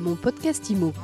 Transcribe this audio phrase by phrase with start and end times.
[0.00, 0.94] Mon podcast IMO.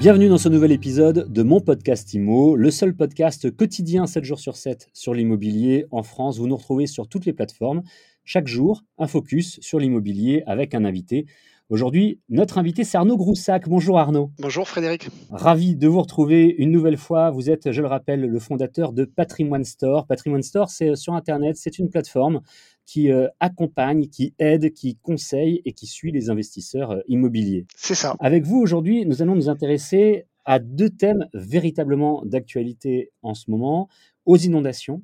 [0.00, 4.40] Bienvenue dans ce nouvel épisode de mon podcast IMO, le seul podcast quotidien 7 jours
[4.40, 6.40] sur 7 sur l'immobilier en France.
[6.40, 7.82] Vous nous retrouvez sur toutes les plateformes.
[8.24, 11.26] Chaque jour, un focus sur l'immobilier avec un invité.
[11.68, 13.68] Aujourd'hui, notre invité, c'est Arnaud Groussac.
[13.68, 14.32] Bonjour Arnaud.
[14.40, 15.08] Bonjour Frédéric.
[15.30, 17.30] Ravi de vous retrouver une nouvelle fois.
[17.30, 20.06] Vous êtes, je le rappelle, le fondateur de Patrimoine Store.
[20.06, 22.40] Patrimoine Store, c'est sur Internet, c'est une plateforme
[22.86, 27.66] qui euh, accompagne, qui aide, qui conseille et qui suit les investisseurs euh, immobiliers.
[27.76, 28.16] C'est ça.
[28.20, 33.88] Avec vous aujourd'hui, nous allons nous intéresser à deux thèmes véritablement d'actualité en ce moment,
[34.26, 35.02] aux inondations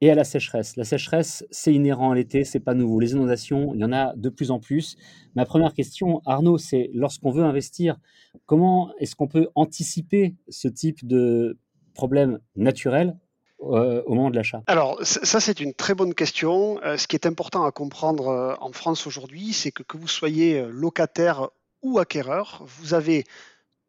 [0.00, 0.76] et à la sécheresse.
[0.76, 3.00] La sécheresse, c'est inhérent à l'été, c'est pas nouveau.
[3.00, 4.96] Les inondations, il y en a de plus en plus.
[5.34, 7.98] Ma première question, Arnaud, c'est lorsqu'on veut investir,
[8.46, 11.58] comment est-ce qu'on peut anticiper ce type de
[11.94, 13.16] problème naturel
[13.60, 16.80] euh, au moment de l'achat Alors, ça, c'est une très bonne question.
[16.84, 20.08] Euh, ce qui est important à comprendre euh, en France aujourd'hui, c'est que que vous
[20.08, 21.48] soyez locataire
[21.82, 23.24] ou acquéreur, vous avez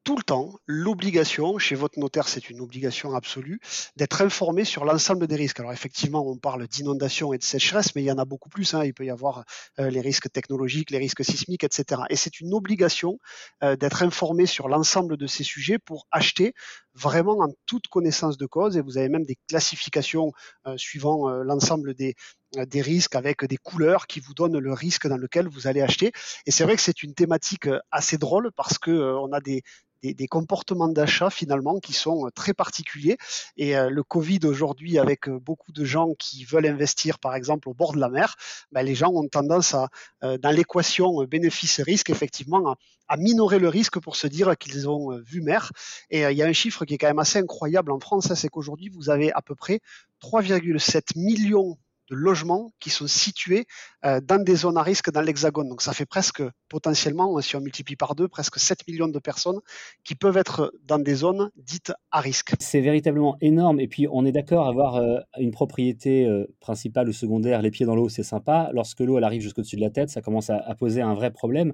[0.05, 3.59] tout le temps l'obligation, chez votre notaire c'est une obligation absolue,
[3.95, 5.59] d'être informé sur l'ensemble des risques.
[5.59, 8.73] Alors effectivement, on parle d'inondation et de sécheresse, mais il y en a beaucoup plus.
[8.73, 8.85] Hein.
[8.85, 9.43] Il peut y avoir
[9.77, 12.01] les risques technologiques, les risques sismiques, etc.
[12.09, 13.19] Et c'est une obligation
[13.61, 16.53] d'être informé sur l'ensemble de ces sujets pour acheter
[16.93, 18.77] vraiment en toute connaissance de cause.
[18.77, 20.31] Et vous avez même des classifications
[20.67, 22.15] euh, suivant l'ensemble des,
[22.53, 26.11] des risques avec des couleurs qui vous donnent le risque dans lequel vous allez acheter.
[26.45, 29.63] Et c'est vrai que c'est une thématique assez drôle parce que on a des,
[30.01, 33.17] des, comportements d'achat finalement qui sont euh, très particuliers.
[33.57, 37.69] Et euh, le Covid aujourd'hui, avec euh, beaucoup de gens qui veulent investir par exemple
[37.69, 38.35] au bord de la mer,
[38.71, 39.89] ben, les gens ont tendance à,
[40.21, 42.75] dans l'équation bénéfice-risque, effectivement,
[43.07, 45.71] à, minorer le risque pour se dire qu'ils ont vu mer.
[46.09, 48.35] Et il y a un chiffre qui est quand même assez incroyable en France, hein,
[48.35, 49.79] c'est qu'aujourd'hui, vous avez à peu près
[50.21, 51.77] 3,7 millions
[52.09, 53.65] de logements qui sont situés
[54.05, 55.69] euh, dans des zones à risque dans l'Hexagone.
[55.69, 59.59] Donc ça fait presque potentiellement, si on multiplie par deux, presque 7 millions de personnes
[60.03, 62.53] qui peuvent être dans des zones dites à risque.
[62.59, 63.79] C'est véritablement énorme.
[63.79, 67.85] Et puis on est d'accord, avoir euh, une propriété euh, principale ou secondaire, les pieds
[67.85, 68.69] dans l'eau, c'est sympa.
[68.73, 71.73] Lorsque l'eau elle arrive jusqu'au-dessus de la tête, ça commence à poser un vrai problème.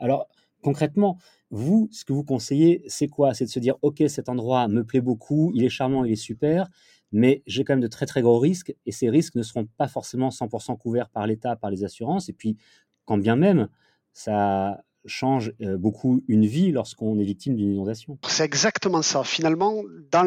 [0.00, 0.28] Alors
[0.62, 1.18] concrètement,
[1.50, 3.34] vous, ce que vous conseillez, c'est quoi?
[3.34, 6.16] C'est de se dire, OK, cet endroit me plaît beaucoup, il est charmant, il est
[6.16, 6.68] super
[7.12, 9.88] mais j'ai quand même de très très gros risques et ces risques ne seront pas
[9.88, 12.28] forcément 100% couverts par l'État, par les assurances.
[12.28, 12.56] Et puis,
[13.04, 13.68] quand bien même,
[14.12, 18.18] ça change euh, beaucoup une vie lorsqu'on est victime d'une inondation.
[18.26, 19.24] C'est exactement ça.
[19.24, 20.24] Finalement, dans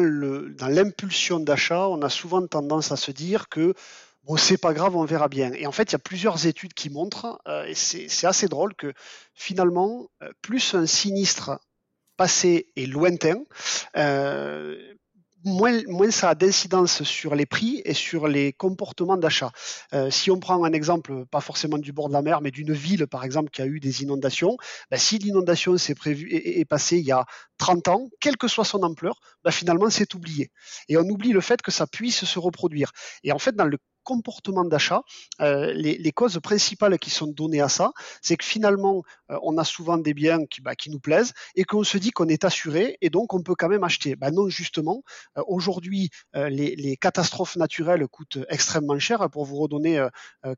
[0.68, 3.74] l'impulsion d'achat, on a souvent tendance à se dire que
[4.24, 5.52] bon, c'est pas grave, on verra bien.
[5.52, 8.74] Et en fait, il y a plusieurs études qui montrent, euh, et c'est assez drôle,
[8.74, 8.92] que
[9.34, 11.60] finalement, euh, plus un sinistre
[12.16, 13.44] passé est lointain,
[15.44, 19.52] moins, ça a d'incidence sur les prix et sur les comportements d'achat.
[19.94, 22.72] Euh, si on prend un exemple, pas forcément du bord de la mer, mais d'une
[22.72, 24.56] ville, par exemple, qui a eu des inondations,
[24.90, 27.24] ben, si l'inondation s'est prévue et est passée il y a
[27.58, 30.50] 30 ans, quelle que soit son ampleur, ben, finalement, c'est oublié.
[30.88, 32.92] Et on oublie le fait que ça puisse se reproduire.
[33.24, 35.02] Et en fait, dans le comportement d'achat,
[35.40, 39.64] euh, les, causes principales qui sont données à ça, c'est que finalement, euh, on a
[39.64, 42.98] souvent des biens qui, bah, qui nous plaisent et qu'on se dit qu'on est assuré
[43.00, 44.16] et donc on peut quand même acheter.
[44.16, 45.02] Bah, non, justement,
[45.38, 49.28] euh, aujourd'hui, les, les, catastrophes naturelles coûtent extrêmement cher.
[49.30, 50.06] Pour vous redonner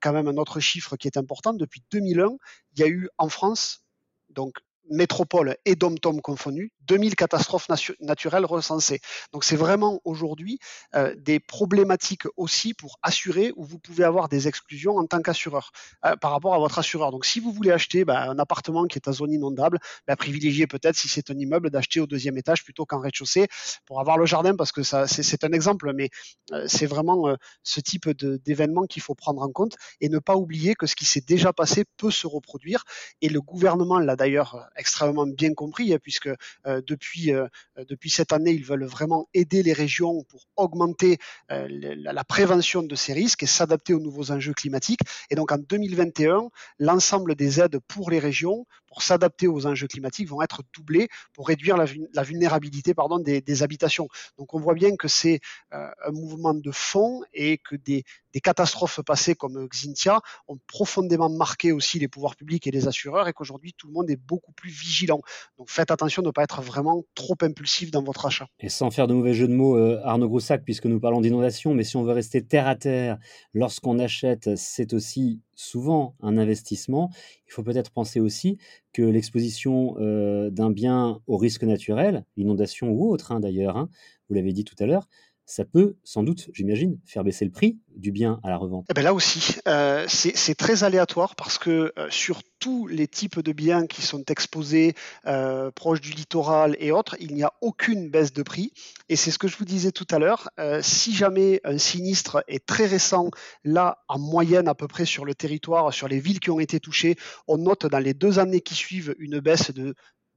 [0.00, 2.36] quand même un autre chiffre qui est important, depuis 2001,
[2.74, 3.82] il y a eu en France
[4.30, 4.56] donc
[4.90, 7.68] métropole et dom-tom confondus, 2000 catastrophes
[8.00, 9.00] naturelles recensées.
[9.32, 10.58] Donc c'est vraiment aujourd'hui
[10.94, 15.70] euh, des problématiques aussi pour assurer où vous pouvez avoir des exclusions en tant qu'assureur
[16.04, 17.10] euh, par rapport à votre assureur.
[17.10, 20.66] Donc si vous voulez acheter bah, un appartement qui est en zone inondable, bah, privilégiez
[20.66, 23.48] peut-être si c'est un immeuble d'acheter au deuxième étage plutôt qu'en rez-de-chaussée
[23.86, 26.10] pour avoir le jardin parce que c'est un exemple, mais
[26.52, 28.08] euh, c'est vraiment ce type
[28.44, 31.52] d'événement qu'il faut prendre en compte et ne pas oublier que ce qui s'est déjà
[31.52, 32.84] passé peut se reproduire
[33.20, 36.30] et le gouvernement l'a d'ailleurs extrêmement bien compris, hein, puisque
[36.80, 37.46] depuis, euh,
[37.88, 41.18] depuis cette année, ils veulent vraiment aider les régions pour augmenter
[41.50, 45.00] euh, la, prévention de ces risques et s'adapter aux nouveaux enjeux climatiques.
[45.30, 50.28] Et donc en 2021, l'ensemble des aides pour les régions, pour s'adapter aux enjeux climatiques,
[50.28, 52.94] vont être doublées pour réduire la, vulnérabilité
[53.24, 54.08] des, habitations.
[54.38, 55.40] Donc on voit bien que c'est
[55.70, 61.72] un mouvement de fond et que des, des catastrophes passées comme Xintia ont profondément marqué
[61.72, 64.70] aussi les pouvoirs publics et les assureurs et qu'aujourd'hui tout le monde est beaucoup plus
[64.70, 65.20] vigilant.
[65.58, 68.46] Donc faites attention de ne pas être vraiment trop impulsif dans votre achat.
[68.60, 71.74] Et sans faire de mauvais jeu de mots, euh, Arnaud Groussac, puisque nous parlons d'inondation,
[71.74, 73.18] mais si on veut rester terre à terre,
[73.52, 77.10] lorsqu'on achète, c'est aussi souvent un investissement.
[77.46, 78.58] Il faut peut-être penser aussi
[78.92, 83.88] que l'exposition euh, d'un bien au risque naturel, inondation ou autre hein, d'ailleurs, hein,
[84.28, 85.08] vous l'avez dit tout à l'heure,
[85.52, 88.86] ça peut sans doute, j'imagine, faire baisser le prix du bien à la revente.
[88.88, 93.38] Eh ben là aussi, euh, c'est très aléatoire parce que euh, sur tous les types
[93.38, 94.94] de biens qui sont exposés
[95.26, 98.72] euh, proches du littoral et autres, il n'y a aucune baisse de prix.
[99.10, 100.48] Et c'est ce que je vous disais tout à l'heure.
[100.80, 103.30] si jamais un sinistre est très récent,
[103.62, 106.80] là, en moyenne à peu près sur le territoire, sur les villes qui ont été
[106.80, 107.16] touchées,
[107.46, 109.94] on note dans les deux années qui suivent une baisse de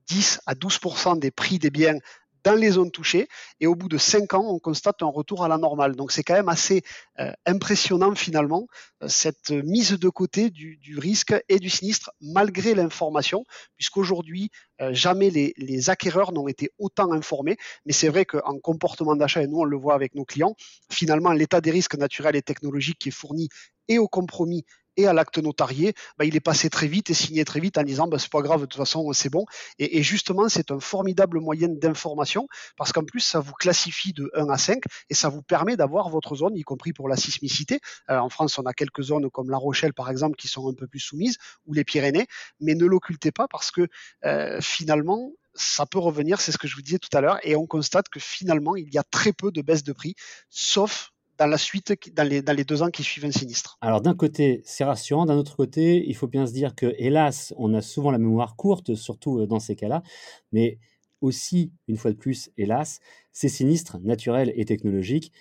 [0.08, 2.00] 10 à 12% des prix des biens
[2.46, 3.28] dans les zones touchées.
[3.60, 5.96] Et au bout de cinq ans, on constate un retour à la normale.
[5.96, 6.84] Donc c'est quand même assez
[7.20, 8.68] euh, impressionnant finalement,
[9.04, 13.44] euh, cette mise de côté du, risque et du sinistre malgré l'information,
[13.76, 14.52] puisqu'aujourd'hui,
[14.82, 17.58] euh, jamais les, acquéreurs n'ont été autant informés.
[17.86, 20.56] Mais c'est vrai qu'en comportement d'achat, et nous on le voit avec nos clients,
[20.90, 23.50] finalement l'état des risques naturels et technologiques qui est fourni
[23.88, 24.66] et au compromis
[24.98, 27.84] et à l'acte notarié, bah, il est passé très vite et signé très vite en
[27.84, 29.46] disant bah, c'est pas grave, de toute façon c'est bon.
[29.80, 32.48] Et, justement, c'est un formidable moyen d'information
[32.78, 36.10] parce qu'en plus, ça vous classifie de 1 à 5 et ça vous permet d'avoir
[36.10, 37.80] votre zone, y compris pour la sismicité.
[38.10, 40.74] Euh, en France, on a quelques zones comme La Rochelle, par exemple, qui sont un
[40.74, 42.28] peu plus soumises, ou les Pyrénées,
[42.60, 43.88] mais ne l'occultez pas parce que
[44.26, 47.56] euh, finalement, ça peut revenir, c'est ce que je vous disais tout à l'heure, et
[47.56, 50.16] on constate que finalement, il y a très peu de baisse de prix,
[50.50, 53.78] sauf dans la suite, dans les, deux ans qui suivent un sinistre.
[53.82, 57.54] Alors d'un côté, c'est rassurant, d'un autre côté, il faut bien se dire que, hélas,
[57.58, 60.04] on a souvent la mémoire courte, surtout euh, dans ces cas-là,
[60.52, 60.78] mais
[61.22, 63.00] aussi, une fois de plus, hélas,
[63.32, 65.32] ces sinistres naturels et technologiques,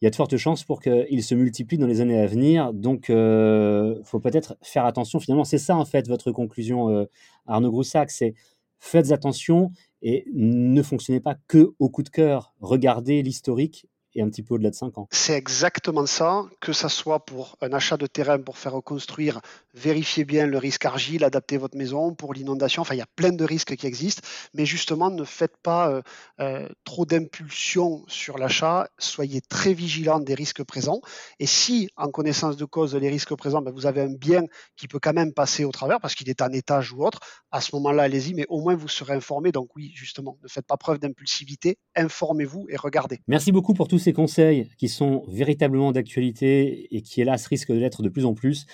[0.00, 2.74] il y a de fortes chances pour qu'ils se multiplient dans les années à venir.
[2.74, 5.18] Donc, il euh, faut peut-être faire attention.
[5.18, 7.04] Finalement, c'est ça, en fait, votre conclusion, euh,
[7.46, 8.34] Arnaud Groussac, c'est
[8.78, 9.70] faites attention
[10.02, 12.54] et ne fonctionnez pas que au coup de cœur.
[12.60, 15.08] Regardez l'historique et un petit peu au-delà de 5 ans.
[15.10, 19.40] C'est exactement ça, que ça soit pour un achat de terrain pour faire reconstruire,
[19.74, 23.32] vérifiez bien le risque argile, adaptez votre maison pour l'inondation, enfin il y a plein
[23.32, 24.22] de risques qui existent,
[24.54, 26.02] mais justement ne faites pas euh,
[26.40, 31.00] euh, trop d'impulsion sur l'achat, soyez très vigilant des risques présents,
[31.38, 34.44] et si en connaissance de cause les risques présents, ben, vous avez un bien
[34.76, 37.20] qui peut quand même passer au travers parce qu'il est en étage ou autre,
[37.50, 40.66] à ce moment-là allez-y, mais au moins vous serez informé, donc oui justement, ne faites
[40.66, 43.20] pas preuve d'impulsivité, informez-vous et regardez.
[43.26, 47.78] Merci beaucoup pour tout ces conseils qui sont véritablement d'actualité et qui, hélas, risquent de
[47.78, 48.66] l'être de plus en plus.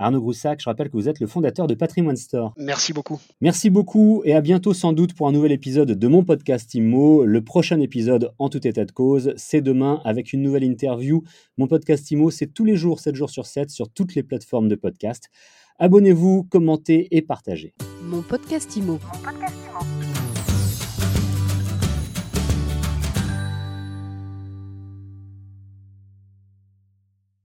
[0.00, 2.54] Arnaud Groussac, je rappelle que vous êtes le fondateur de Patrimoine Store.
[2.56, 3.20] Merci beaucoup.
[3.40, 7.24] Merci beaucoup et à bientôt sans doute pour un nouvel épisode de mon podcast IMO.
[7.24, 11.24] Le prochain épisode, en tout état de cause, c'est demain avec une nouvelle interview.
[11.58, 14.68] Mon podcast IMO, c'est tous les jours, 7 jours sur 7, sur toutes les plateformes
[14.68, 15.30] de podcast.
[15.80, 17.74] Abonnez-vous, commentez et partagez.
[18.04, 18.92] Mon podcast IMO.
[18.92, 19.56] Mon podcast